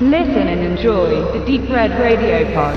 [0.00, 2.76] Listen and enjoy the Deep Red Radio Pod.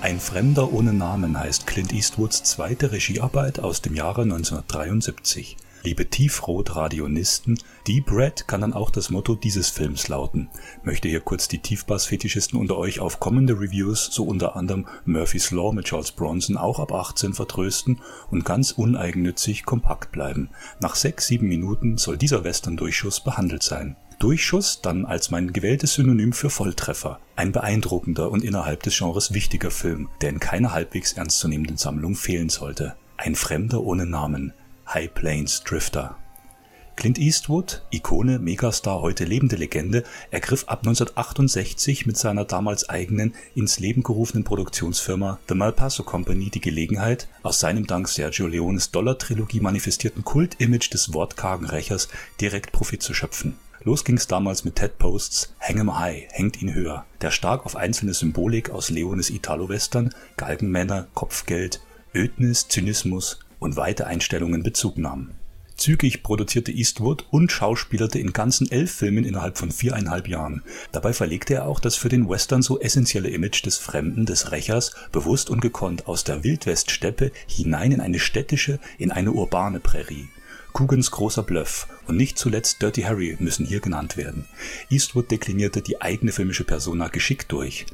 [0.00, 5.56] Ein Fremder ohne Namen heißt Clint Eastwoods zweite Regiearbeit aus dem Jahre 1973.
[5.84, 7.58] Liebe Tiefrot-Radionisten,
[7.88, 10.48] Deep Red kann dann auch das Motto dieses Films lauten.
[10.84, 15.72] Möchte hier kurz die Tiefbass-Fetischisten unter euch auf kommende Reviews, so unter anderem Murphy's Law
[15.72, 20.50] mit Charles Bronson, auch ab 18 vertrösten und ganz uneigennützig kompakt bleiben.
[20.80, 23.96] Nach sechs, sieben Minuten soll dieser Western-Durchschuss behandelt sein.
[24.20, 27.18] Durchschuss dann als mein gewähltes Synonym für Volltreffer.
[27.34, 32.50] Ein beeindruckender und innerhalb des Genres wichtiger Film, der in keiner halbwegs ernstzunehmenden Sammlung fehlen
[32.50, 32.94] sollte.
[33.16, 34.52] Ein Fremder ohne Namen.
[34.86, 36.16] High Plains Drifter.
[36.96, 43.80] Clint Eastwood, Ikone, Megastar, heute lebende Legende, ergriff ab 1968 mit seiner damals eigenen, ins
[43.80, 50.22] Leben gerufenen Produktionsfirma The Malpaso Company die Gelegenheit, aus seinem dank Sergio Leones Dollar-Trilogie manifestierten
[50.24, 52.08] Kult-Image des wortkargen Rächers
[52.40, 53.56] direkt Profit zu schöpfen.
[53.84, 57.74] Los ging's damals mit Ted Posts Hang 'em High, hängt ihn höher, der stark auf
[57.74, 61.80] einzelne Symbolik aus Leones Italo-Western, Galgenmänner, Kopfgeld,
[62.14, 65.30] Ödnis, Zynismus und weite Einstellungen Bezug nahm.
[65.76, 70.62] Zügig produzierte Eastwood und schauspielerte in ganzen elf Filmen innerhalb von viereinhalb Jahren.
[70.92, 74.94] Dabei verlegte er auch das für den Western so essentielle Image des Fremden, des Rächers,
[75.10, 80.28] bewusst und gekonnt aus der Wildweststeppe hinein in eine städtische, in eine urbane Prärie.
[80.72, 84.46] Coogan's großer Bluff und nicht zuletzt Dirty Harry müssen hier genannt werden.
[84.88, 87.86] Eastwood deklinierte die eigene filmische Persona geschickt durch.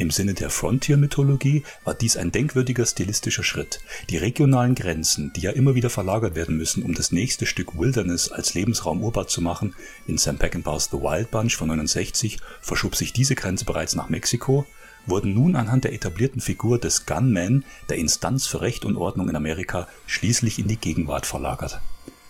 [0.00, 3.80] Im Sinne der Frontier-Mythologie war dies ein denkwürdiger stilistischer Schritt.
[4.08, 8.32] Die regionalen Grenzen, die ja immer wieder verlagert werden müssen, um das nächste Stück Wilderness
[8.32, 9.74] als Lebensraum urbar zu machen,
[10.06, 14.64] in Sam Peckinpahs The Wild Bunch von 69 verschob sich diese Grenze bereits nach Mexiko,
[15.04, 19.36] wurden nun anhand der etablierten Figur des Gunman, der Instanz für Recht und Ordnung in
[19.36, 21.78] Amerika, schließlich in die Gegenwart verlagert.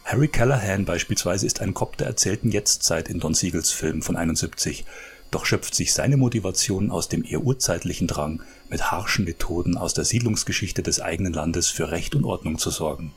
[0.03, 4.85] Harry Callahan beispielsweise ist ein Kopf der erzählten Jetztzeit in Don Siegels Film von 71,
[5.31, 10.05] doch schöpft sich seine Motivation aus dem eher urzeitlichen Drang, mit harschen Methoden aus der
[10.05, 13.13] Siedlungsgeschichte des eigenen Landes für Recht und Ordnung zu sorgen.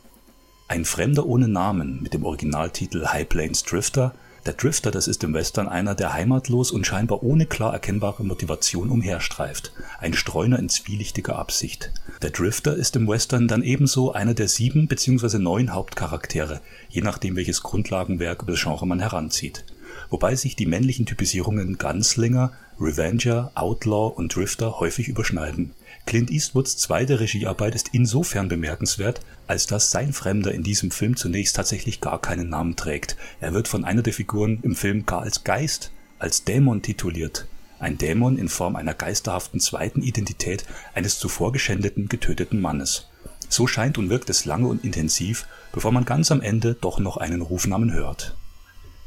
[0.67, 4.13] Ein Fremder ohne Namen mit dem Originaltitel High Plains Drifter
[4.45, 8.89] der Drifter, das ist im Western einer, der heimatlos und scheinbar ohne klar erkennbare Motivation
[8.89, 9.71] umherstreift.
[9.99, 11.93] Ein Streuner in zwielichtiger Absicht.
[12.21, 15.37] Der Drifter ist im Western dann ebenso einer der sieben bzw.
[15.37, 16.59] neun Hauptcharaktere,
[16.89, 19.63] je nachdem welches Grundlagenwerk über das Genre man heranzieht.
[20.09, 25.71] Wobei sich die männlichen Typisierungen Gunslinger, Revenger, Outlaw und Drifter häufig überschneiden.
[26.05, 31.55] Clint Eastwoods zweite Regiearbeit ist insofern bemerkenswert, als dass sein Fremder in diesem Film zunächst
[31.55, 33.15] tatsächlich gar keinen Namen trägt.
[33.39, 37.47] Er wird von einer der Figuren im Film gar als Geist, als Dämon tituliert.
[37.79, 43.09] Ein Dämon in Form einer geisterhaften zweiten Identität eines zuvor geschändeten, getöteten Mannes.
[43.49, 47.17] So scheint und wirkt es lange und intensiv, bevor man ganz am Ende doch noch
[47.17, 48.35] einen Rufnamen hört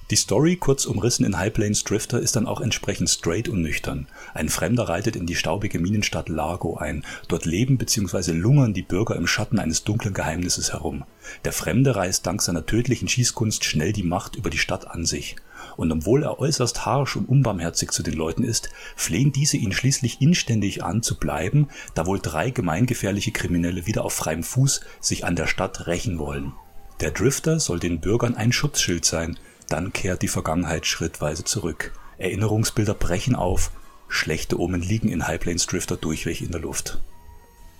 [0.09, 4.07] die Story, kurz umrissen in High Plains Drifter, ist dann auch entsprechend straight und nüchtern.
[4.35, 7.05] Ein Fremder reitet in die staubige Minenstadt Largo ein.
[7.27, 8.31] Dort leben bzw.
[8.31, 11.05] lungern die Bürger im Schatten eines dunklen Geheimnisses herum.
[11.45, 15.35] Der Fremde reißt dank seiner tödlichen Schießkunst schnell die Macht über die Stadt an sich.
[15.77, 20.21] Und obwohl er äußerst harsch und unbarmherzig zu den Leuten ist, flehen diese ihn schließlich
[20.21, 25.35] inständig an, zu bleiben, da wohl drei gemeingefährliche Kriminelle wieder auf freiem Fuß sich an
[25.35, 26.53] der Stadt rächen wollen.
[27.01, 29.37] Der Drifter soll den Bürgern ein Schutzschild sein,
[29.69, 31.93] dann kehrt die Vergangenheit schrittweise zurück.
[32.19, 33.71] Erinnerungsbilder brechen auf,
[34.09, 36.99] schlechte Omen liegen in High Plains Drifter durchweg in der Luft.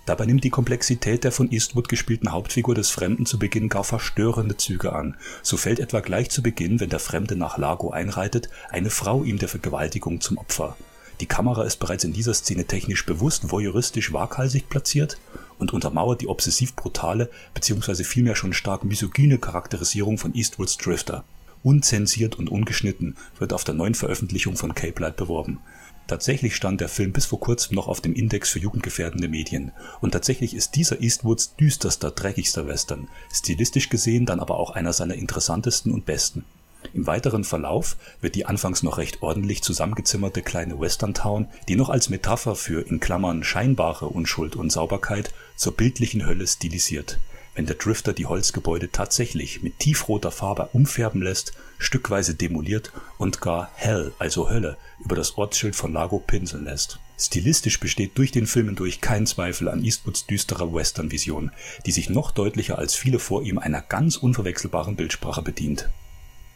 [0.05, 4.55] Dabei nimmt die Komplexität der von Eastwood gespielten Hauptfigur des Fremden zu Beginn gar verstörende
[4.55, 5.17] Züge an.
[5.41, 9.37] So fällt etwa gleich zu Beginn, wenn der Fremde nach Lago einreitet, eine Frau ihm
[9.37, 10.77] der Vergewaltigung zum Opfer.
[11.19, 15.17] Die Kamera ist bereits in dieser Szene technisch bewusst voyeuristisch waghalsig platziert
[15.57, 18.03] und untermauert die obsessiv brutale bzw.
[18.03, 21.25] vielmehr schon stark misogyne Charakterisierung von Eastwoods Drifter
[21.63, 25.59] unzensiert und ungeschnitten wird auf der neuen Veröffentlichung von Cape Light beworben.
[26.07, 29.73] Tatsächlich stand der Film bis vor kurzem noch auf dem Index für jugendgefährdende Medien.
[29.99, 35.15] Und tatsächlich ist dieser Eastwoods düsterster, dreckigster Western, stilistisch gesehen dann aber auch einer seiner
[35.15, 36.45] interessantesten und besten.
[36.93, 42.09] Im weiteren Verlauf wird die anfangs noch recht ordentlich zusammengezimmerte kleine Western-Town, die noch als
[42.09, 47.19] Metapher für in Klammern scheinbare Unschuld und Sauberkeit zur bildlichen Hölle stilisiert
[47.57, 53.71] wenn der Drifter die Holzgebäude tatsächlich mit tiefroter Farbe umfärben lässt, stückweise demoliert und gar
[53.73, 56.99] Hell, also Hölle, über das Ortsschild von Lago pinseln lässt.
[57.19, 61.51] Stilistisch besteht durch den Film hindurch kein Zweifel an Eastwoods düsterer Western-Vision,
[61.87, 65.89] die sich noch deutlicher als viele vor ihm einer ganz unverwechselbaren Bildsprache bedient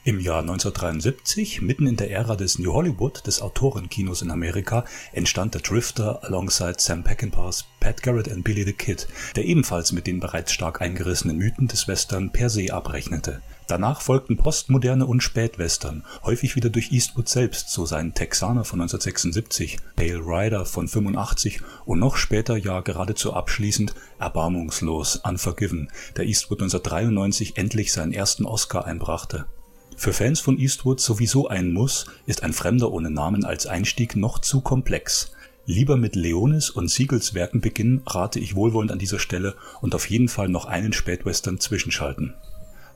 [0.03, 4.83] Im Jahr 1973, mitten in der Ära des New Hollywood, des Autorenkinos in Amerika,
[5.13, 10.07] entstand der Drifter alongside Sam Peckinpahs Pat Garrett and Billy the Kid, der ebenfalls mit
[10.07, 13.43] den bereits stark eingerissenen Mythen des Western per se abrechnete.
[13.67, 19.77] Danach folgten Postmoderne und Spätwestern, häufig wieder durch Eastwood selbst, so sein Texaner von 1976,
[19.95, 27.55] Pale Rider von 85 und noch später, ja geradezu abschließend, Erbarmungslos, Unforgiven, der Eastwood 1993
[27.57, 29.45] endlich seinen ersten Oscar einbrachte
[30.01, 34.39] für Fans von Eastwood sowieso ein Muss, ist Ein Fremder ohne Namen als Einstieg noch
[34.39, 35.31] zu komplex.
[35.67, 40.09] Lieber mit Leones und Siegels Werken beginnen, rate ich wohlwollend an dieser Stelle und auf
[40.09, 42.33] jeden Fall noch einen Spätwestern zwischenschalten.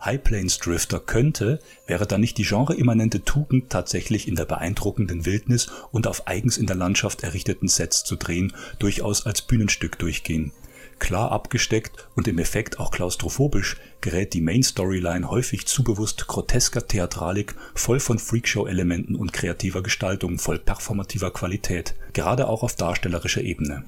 [0.03, 5.67] High Plains Drifter könnte, wäre da nicht die genreimmanente Tugend tatsächlich in der beeindruckenden Wildnis
[5.91, 10.53] und auf eigens in der Landschaft errichteten Sets zu drehen, durchaus als Bühnenstück durchgehen
[10.99, 17.55] Klar abgesteckt und im Effekt auch klaustrophobisch gerät die Main-Storyline häufig zu bewusst grotesker Theatralik,
[17.73, 23.83] voll von Freakshow-Elementen und kreativer Gestaltung, voll performativer Qualität, gerade auch auf darstellerischer Ebene.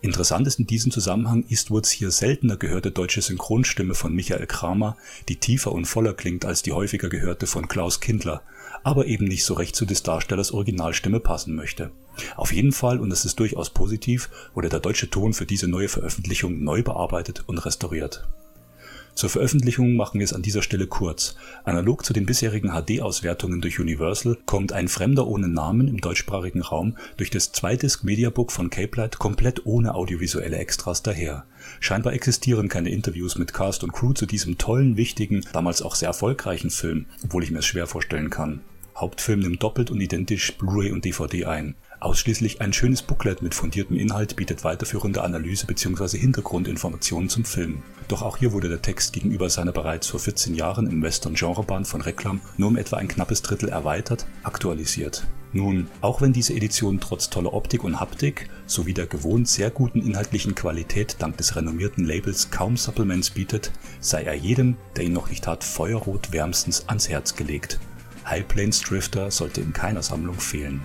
[0.00, 4.96] Interessant ist in diesem Zusammenhang Eastwoods hier seltener gehörte deutsche Synchronstimme von Michael Kramer,
[5.28, 8.42] die tiefer und voller klingt als die häufiger gehörte von Klaus Kindler,
[8.84, 11.90] aber eben nicht so recht zu des Darstellers Originalstimme passen möchte.
[12.36, 15.88] Auf jeden Fall, und das ist durchaus positiv, wurde der deutsche Ton für diese neue
[15.88, 18.28] Veröffentlichung neu bearbeitet und restauriert.
[19.18, 21.34] Zur Veröffentlichung machen wir es an dieser Stelle kurz.
[21.64, 26.96] Analog zu den bisherigen HD-Auswertungen durch Universal kommt Ein Fremder ohne Namen im deutschsprachigen Raum
[27.16, 31.46] durch das Zweidisc Mediabook von Capelight komplett ohne audiovisuelle Extras daher.
[31.80, 36.06] Scheinbar existieren keine Interviews mit Cast und Crew zu diesem tollen, wichtigen, damals auch sehr
[36.06, 38.60] erfolgreichen Film, obwohl ich mir es schwer vorstellen kann.
[39.00, 41.76] Hauptfilm nimmt doppelt und identisch Blu-ray und DVD ein.
[42.00, 46.18] Ausschließlich ein schönes Booklet mit fundiertem Inhalt bietet weiterführende Analyse bzw.
[46.18, 47.82] Hintergrundinformationen zum Film.
[48.08, 52.00] Doch auch hier wurde der Text gegenüber seiner bereits vor 14 Jahren im Western-Genrebahn von
[52.00, 55.26] Reklam nur um etwa ein knappes Drittel erweitert, aktualisiert.
[55.52, 60.02] Nun, auch wenn diese Edition trotz toller Optik und Haptik sowie der gewohnt sehr guten
[60.02, 65.30] inhaltlichen Qualität dank des renommierten Labels kaum Supplements bietet, sei er jedem, der ihn noch
[65.30, 67.80] nicht hat, feuerrot wärmstens ans Herz gelegt.
[68.28, 70.82] High Plains Drifter sollte in keiner Sammlung fehlen.